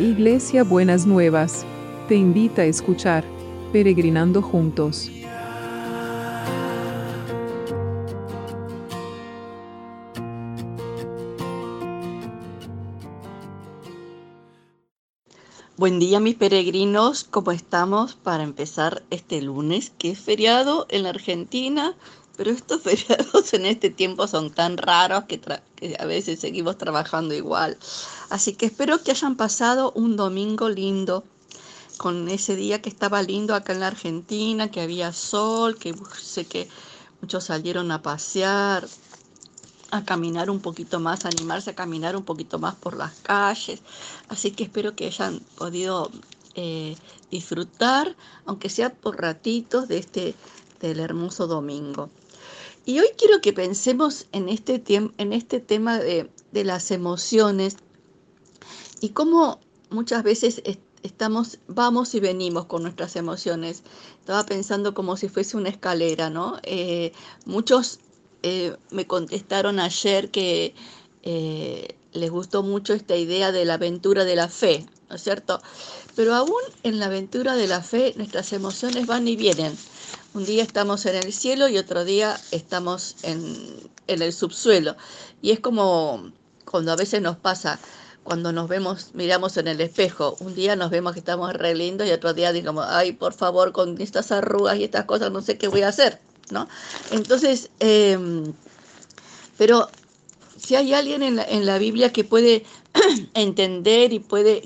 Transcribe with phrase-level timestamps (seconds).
[0.00, 1.66] Iglesia Buenas Nuevas,
[2.08, 3.22] te invita a escuchar
[3.70, 5.10] Peregrinando Juntos.
[15.76, 21.10] Buen día mis peregrinos, ¿cómo estamos para empezar este lunes, que es feriado en la
[21.10, 21.94] Argentina?
[22.36, 25.40] Pero estos feriados en este tiempo son tan raros que,
[25.98, 27.76] a veces seguimos trabajando igual.
[28.28, 31.24] Así que espero que hayan pasado un domingo lindo,
[31.96, 36.46] con ese día que estaba lindo acá en la Argentina, que había sol, que sé
[36.46, 36.66] que
[37.20, 38.88] muchos salieron a pasear,
[39.90, 43.80] a caminar un poquito más, a animarse a caminar un poquito más por las calles.
[44.28, 46.10] Así que espero que hayan podido
[46.54, 46.96] eh,
[47.30, 48.16] disfrutar,
[48.46, 50.34] aunque sea por ratitos, de este
[50.80, 52.08] del hermoso domingo.
[52.84, 57.76] Y hoy quiero que pensemos en este, en este tema de, de las emociones
[59.00, 59.60] y cómo
[59.90, 60.62] muchas veces
[61.02, 63.82] estamos, vamos y venimos con nuestras emociones.
[64.20, 66.58] Estaba pensando como si fuese una escalera, ¿no?
[66.62, 67.12] Eh,
[67.44, 68.00] muchos
[68.42, 70.74] eh, me contestaron ayer que
[71.22, 75.60] eh, les gustó mucho esta idea de la aventura de la fe, ¿no es cierto?
[76.16, 79.76] Pero aún en la aventura de la fe nuestras emociones van y vienen.
[80.34, 84.96] Un día estamos en el cielo y otro día estamos en, el subsuelo.
[85.42, 86.30] Y es como
[86.64, 87.78] cuando a veces nos pasa,
[88.22, 92.06] cuando nos vemos, miramos en el espejo, un día nos vemos que estamos re lindos
[92.06, 95.58] y otro día digamos, ay, por favor, con estas arrugas y estas cosas no sé
[95.58, 96.20] qué voy a hacer.
[96.50, 96.68] ¿no?
[97.10, 98.52] Entonces, em,
[99.56, 99.88] pero
[100.56, 102.64] si hay alguien en la, en la Biblia que puede
[103.34, 104.62] entender y puede,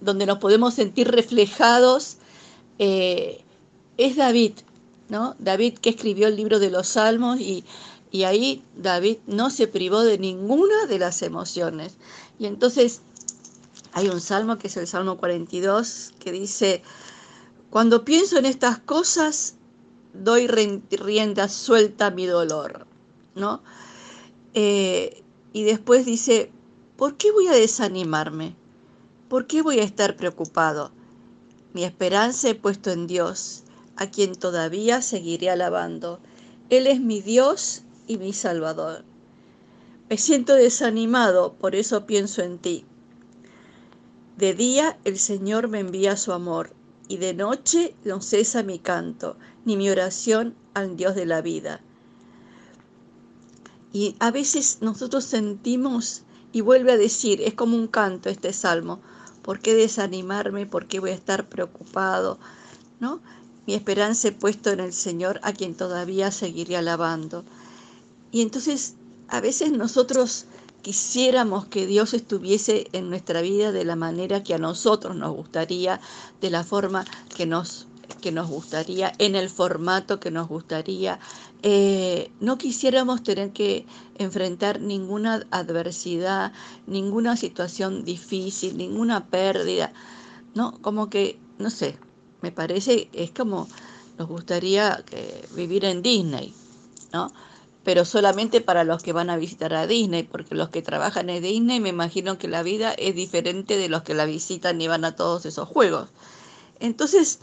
[0.00, 2.16] donde nos podemos sentir reflejados,
[2.78, 3.42] eh,
[3.96, 4.52] es David,
[5.08, 5.36] ¿no?
[5.38, 7.64] David que escribió el libro de los Salmos y,
[8.10, 11.96] y ahí David no se privó de ninguna de las emociones.
[12.38, 13.02] Y entonces
[13.92, 16.82] hay un salmo que es el Salmo 42 que dice,
[17.70, 19.54] cuando pienso en estas cosas,
[20.12, 22.86] doy rienda suelta a mi dolor,
[23.34, 23.62] ¿no?
[24.54, 25.22] Eh,
[25.52, 26.50] y después dice,
[26.96, 28.56] ¿por qué voy a desanimarme?
[29.30, 30.90] ¿Por qué voy a estar preocupado?
[31.72, 33.62] Mi esperanza he puesto en Dios,
[33.94, 36.18] a quien todavía seguiré alabando.
[36.68, 39.04] Él es mi Dios y mi Salvador.
[40.08, 42.84] Me siento desanimado, por eso pienso en ti.
[44.36, 46.74] De día el Señor me envía su amor
[47.06, 51.80] y de noche no cesa mi canto, ni mi oración al Dios de la vida.
[53.92, 59.00] Y a veces nosotros sentimos, y vuelve a decir, es como un canto este salmo,
[59.42, 60.66] ¿por qué desanimarme?
[60.66, 62.38] ¿Por qué voy a estar preocupado?
[62.98, 63.20] ¿No?
[63.66, 67.44] Mi esperanza he puesto en el Señor, a quien todavía seguiré alabando.
[68.32, 68.94] Y entonces,
[69.28, 70.46] a veces nosotros
[70.82, 76.00] quisiéramos que Dios estuviese en nuestra vida de la manera que a nosotros nos gustaría,
[76.40, 77.04] de la forma
[77.36, 81.18] que nos, que nos gustaría, en el formato que nos gustaría.
[81.62, 83.86] Eh, no quisiéramos tener que
[84.18, 86.52] enfrentar ninguna adversidad,
[86.86, 89.92] ninguna situación difícil, ninguna pérdida,
[90.54, 90.80] ¿no?
[90.80, 91.98] Como que, no sé,
[92.40, 93.68] me parece, es como
[94.18, 96.54] nos gustaría eh, vivir en Disney,
[97.12, 97.32] ¿no?
[97.84, 101.42] pero solamente para los que van a visitar a Disney, porque los que trabajan en
[101.42, 105.04] Disney me imagino que la vida es diferente de los que la visitan y van
[105.04, 106.10] a todos esos juegos.
[106.78, 107.40] Entonces,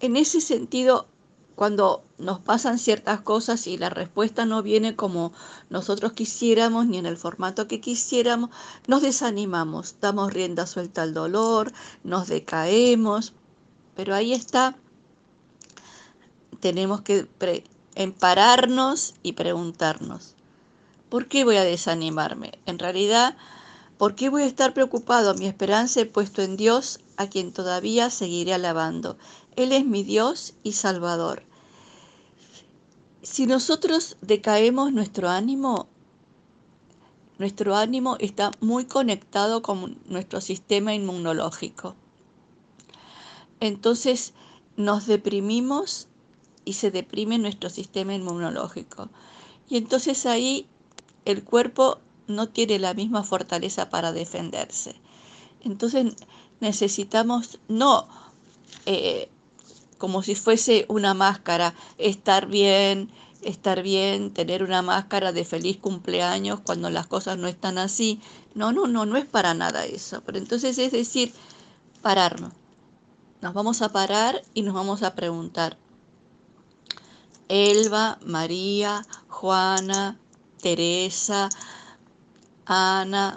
[0.00, 1.06] en ese sentido,
[1.54, 5.32] cuando nos pasan ciertas cosas y la respuesta no viene como
[5.68, 8.48] nosotros quisiéramos ni en el formato que quisiéramos,
[8.86, 11.72] nos desanimamos, damos rienda suelta al dolor,
[12.02, 13.34] nos decaemos,
[13.94, 14.74] pero ahí está,
[16.60, 17.28] tenemos que
[17.94, 20.34] en pararnos y preguntarnos,
[21.10, 22.52] ¿por qué voy a desanimarme?
[22.64, 23.36] En realidad,
[23.98, 25.34] ¿por qué voy a estar preocupado?
[25.34, 29.18] Mi esperanza he puesto en Dios, a quien todavía seguiré alabando.
[29.60, 31.42] Él es mi Dios y Salvador.
[33.22, 35.86] Si nosotros decaemos nuestro ánimo,
[37.38, 41.94] nuestro ánimo está muy conectado con nuestro sistema inmunológico.
[43.60, 44.32] Entonces
[44.76, 46.08] nos deprimimos
[46.64, 49.10] y se deprime nuestro sistema inmunológico.
[49.68, 50.66] Y entonces ahí
[51.26, 54.96] el cuerpo no tiene la misma fortaleza para defenderse.
[55.62, 56.16] Entonces
[56.60, 58.08] necesitamos no
[58.86, 59.28] eh,
[60.00, 63.12] como si fuese una máscara, estar bien,
[63.42, 68.18] estar bien, tener una máscara de feliz cumpleaños cuando las cosas no están así.
[68.54, 70.22] No, no, no, no es para nada eso.
[70.24, 71.34] Pero entonces es decir,
[72.00, 72.54] pararnos.
[73.42, 75.76] Nos vamos a parar y nos vamos a preguntar,
[77.48, 80.18] Elba, María, Juana,
[80.62, 81.50] Teresa,
[82.64, 83.36] Ana,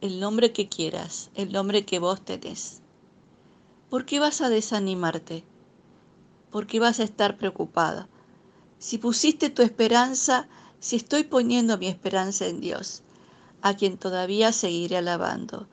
[0.00, 2.82] el nombre que quieras, el nombre que vos tenés.
[3.90, 5.44] ¿Por qué vas a desanimarte?
[6.50, 8.08] ¿Por qué vas a estar preocupada?
[8.78, 10.48] Si pusiste tu esperanza,
[10.80, 13.02] si estoy poniendo mi esperanza en Dios,
[13.62, 15.66] a quien todavía seguiré alabando.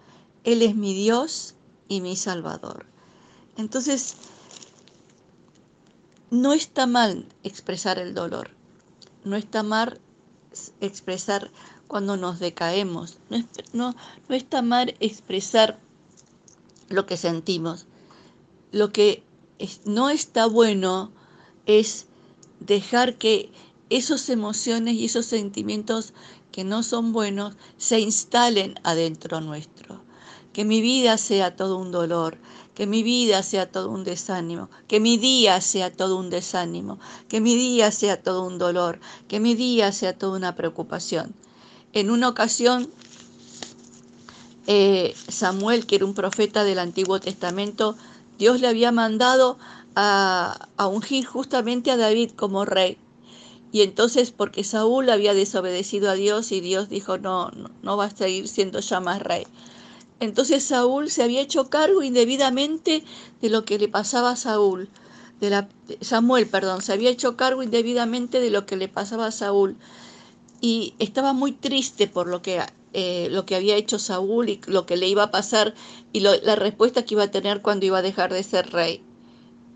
[0.44, 1.56] Él es mi Dios
[1.88, 2.86] y mi Salvador.
[3.58, 4.16] Entonces,
[6.32, 8.50] no está mal expresar el dolor,
[9.24, 10.02] no está mal
[10.82, 11.52] expresar
[11.88, 13.20] cuando nos decaemos,
[13.74, 13.96] no,
[14.30, 15.80] está mal expresar
[16.90, 17.86] lo que sentimos.
[18.74, 19.24] Lo que
[19.86, 21.12] no está bueno
[21.68, 22.08] es
[22.60, 23.52] dejar que
[23.92, 26.14] esas emociones y esos sentimientos
[26.52, 30.02] que no son buenos se instalen adentro nuestro.
[30.54, 32.40] Que mi vida sea todo un dolor,
[32.74, 36.98] que mi vida sea todo un desánimo, que mi día sea todo un desánimo,
[37.30, 41.36] que mi día sea todo un dolor, que mi día sea toda una preocupación.
[41.94, 42.90] En una ocasión,
[44.66, 47.96] eh, Samuel, que era un profeta del Antiguo Testamento,
[48.38, 49.58] Dios le había mandado
[49.96, 52.98] a, ungir justamente a David como rey.
[53.72, 58.06] Y entonces, porque Saúl había desobedecido a Dios y Dios dijo, no, no, no va
[58.06, 59.46] a seguir siendo ya más rey.
[60.20, 63.04] Entonces Saúl se había hecho cargo indebidamente
[63.42, 64.90] de lo que le pasaba a Saúl.
[65.42, 65.68] De la,
[66.02, 69.76] Samuel, perdón, se había hecho cargo indebidamente de lo que le pasaba a Saúl.
[70.62, 72.62] Y estaba muy triste por lo que,
[72.94, 75.74] eh, lo que había hecho Saúl y lo que le iba a pasar
[76.12, 79.02] y la respuesta que iba a tener cuando iba a dejar de ser rey.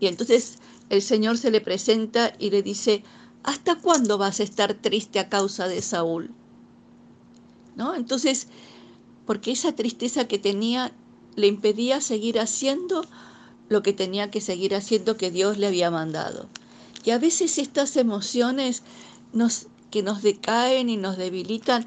[0.00, 3.02] Y entonces el Señor se le presenta y le dice,
[3.42, 6.30] ¿hasta cuándo vas a estar triste a causa de Saúl?
[7.76, 7.94] ¿No?
[7.94, 8.48] Entonces
[9.28, 10.90] porque esa tristeza que tenía
[11.36, 13.04] le impedía seguir haciendo
[13.68, 16.48] lo que tenía que seguir haciendo que Dios le había mandado.
[17.04, 18.82] Y a veces estas emociones
[19.34, 21.86] nos, que nos decaen y nos debilitan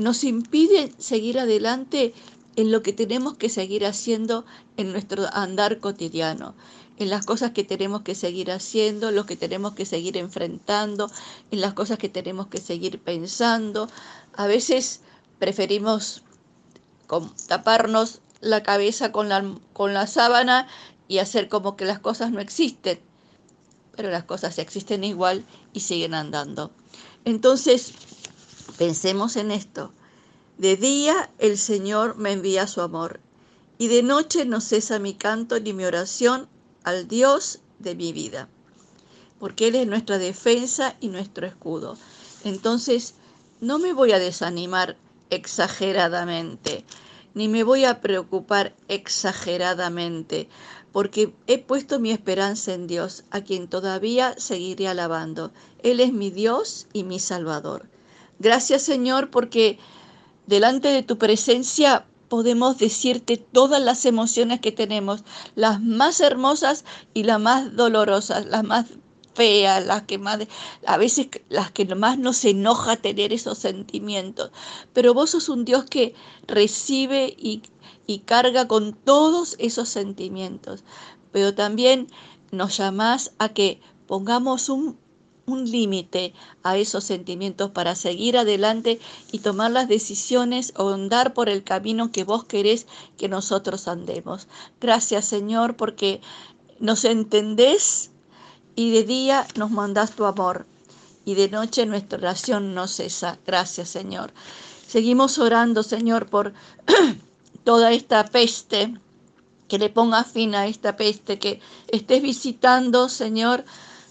[0.00, 2.14] nos impiden seguir adelante
[2.56, 4.46] en lo que tenemos que seguir haciendo
[4.78, 6.54] en nuestro andar cotidiano,
[6.96, 11.10] en las cosas que tenemos que seguir haciendo, lo que tenemos que seguir enfrentando,
[11.50, 13.90] en las cosas que tenemos que seguir pensando.
[14.32, 15.02] A veces
[15.38, 16.22] preferimos
[17.46, 20.66] taparnos la cabeza con la, con la sábana
[21.08, 23.00] y hacer como que las cosas no existen.
[23.94, 25.44] Pero las cosas existen igual
[25.74, 26.70] y siguen andando.
[27.26, 27.92] Entonces,
[28.80, 29.92] pensemos en esto.
[30.56, 33.20] De día el Señor me envía su amor
[33.76, 36.48] y de noche no cesa mi canto ni mi oración
[36.82, 38.48] al Dios de mi vida,
[39.38, 41.98] porque Él es nuestra defensa y nuestro escudo.
[42.42, 43.12] Entonces,
[43.60, 44.96] no me voy a desanimar
[45.28, 46.86] exageradamente,
[47.34, 50.48] ni me voy a preocupar exageradamente,
[50.90, 55.52] porque he puesto mi esperanza en Dios, a quien todavía seguiré alabando.
[55.82, 57.89] Él es mi Dios y mi Salvador.
[58.40, 59.78] Gracias Señor, porque
[60.46, 65.24] delante de tu presencia podemos decirte todas las emociones que tenemos,
[65.56, 68.86] las más hermosas y las más dolorosas, las más
[69.34, 70.38] feas, las que más,
[70.86, 74.50] a veces las que más nos enoja tener esos sentimientos.
[74.94, 76.14] Pero vos sos un Dios que
[76.46, 77.62] recibe y,
[78.06, 80.82] y carga con todos esos sentimientos.
[81.30, 82.06] Pero también
[82.52, 84.98] nos llamás a que pongamos un,
[85.50, 86.32] un límite
[86.62, 89.00] a esos sentimientos para seguir adelante
[89.32, 92.86] y tomar las decisiones o andar por el camino que vos querés
[93.18, 94.48] que nosotros andemos.
[94.80, 96.20] Gracias Señor porque
[96.78, 98.10] nos entendés
[98.74, 100.66] y de día nos mandás tu amor,
[101.24, 103.38] y de noche nuestra oración no cesa.
[103.46, 104.32] Gracias, Señor.
[104.86, 106.54] Seguimos orando, Señor, por
[107.64, 108.94] toda esta peste,
[109.68, 113.64] que le ponga fin a esta peste, que estés visitando, Señor,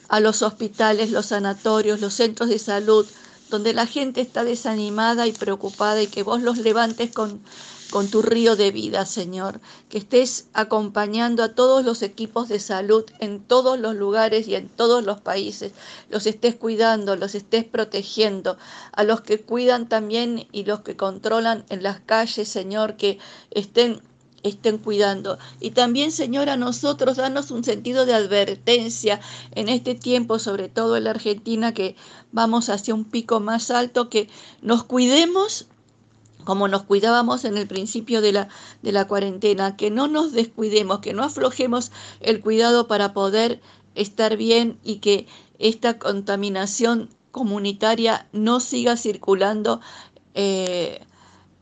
[0.09, 3.07] a los hospitales, los sanatorios, los centros de salud,
[3.49, 7.41] donde la gente está desanimada y preocupada y que vos los levantes con
[7.89, 9.59] con tu río de vida, Señor.
[9.89, 14.69] Que estés acompañando a todos los equipos de salud en todos los lugares y en
[14.69, 15.73] todos los países.
[16.09, 18.57] Los estés cuidando, los estés protegiendo.
[18.91, 23.19] A los que cuidan también y los que controlan en las calles, Señor, que
[23.51, 24.01] estén
[24.43, 25.37] estén cuidando.
[25.59, 29.19] Y también, Señor, a nosotros danos un sentido de advertencia
[29.55, 31.95] en este tiempo, sobre todo en la Argentina, que
[32.31, 34.29] vamos hacia un pico más alto, que
[34.61, 35.67] nos cuidemos
[36.45, 38.47] como nos cuidábamos en el principio de la,
[38.81, 41.91] de la cuarentena, que no nos descuidemos, que no aflojemos
[42.21, 43.61] el cuidado para poder
[43.93, 45.27] estar bien y que
[45.59, 49.81] esta contaminación comunitaria no siga circulando
[50.33, 51.05] eh,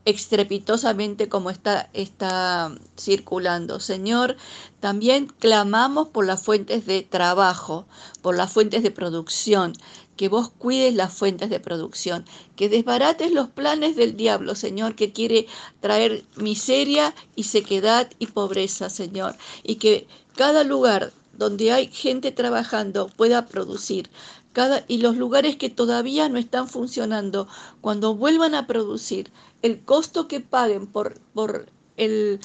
[0.07, 3.81] estrepitosamente como está, está circulando.
[3.81, 4.37] Señor,
[4.79, 7.85] también clamamos por las fuentes de trabajo,
[8.21, 9.73] por las fuentes de producción.
[10.15, 15.11] que vos cuides las fuentes de producción, que desbarates los planes del diablo, Señor, que
[15.13, 15.45] quiere
[15.79, 23.07] traer miseria y sequedad y pobreza, Señor, y que cada lugar donde hay gente trabajando
[23.07, 24.09] pueda producir.
[24.53, 27.47] Cada, y los lugares que todavía no están funcionando,
[27.81, 32.39] cuando vuelvan a producir, el costo que paguen por, por el,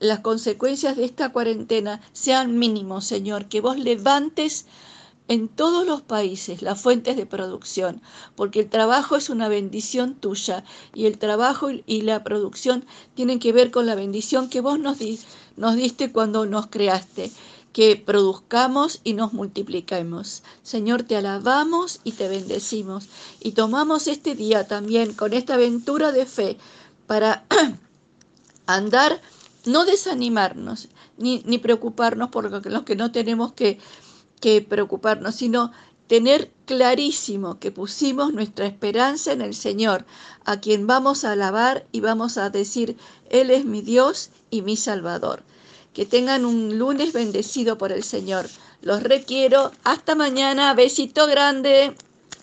[0.00, 4.66] las consecuencias de esta cuarentena sean mínimos, Señor, que vos levantes
[5.28, 8.02] en todos los países las fuentes de producción,
[8.34, 12.84] porque el trabajo es una bendición tuya y el trabajo y la producción
[13.14, 14.98] tienen que ver con la bendición que vos nos,
[15.56, 17.30] nos diste cuando nos creaste,
[17.72, 20.42] que produzcamos y nos multipliquemos.
[20.62, 23.08] Señor, te alabamos y te bendecimos
[23.40, 26.58] y tomamos este día también con esta aventura de fe
[27.06, 27.44] para
[28.66, 29.20] andar,
[29.64, 33.78] no desanimarnos ni, ni preocuparnos por lo que no tenemos que
[34.42, 35.70] que preocuparnos, sino
[36.08, 40.04] tener clarísimo que pusimos nuestra esperanza en el Señor,
[40.44, 42.96] a quien vamos a alabar y vamos a decir,
[43.30, 45.44] Él es mi Dios y mi Salvador.
[45.92, 48.48] Que tengan un lunes bendecido por el Señor.
[48.80, 49.72] Los requiero.
[49.84, 50.74] Hasta mañana.
[50.74, 51.94] Besito grande.